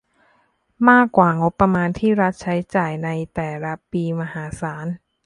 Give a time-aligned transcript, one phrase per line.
[0.89, 4.87] มากกว่างบประมาณที่รัฐใช้จ่ายในแต่ละปีมหาศาล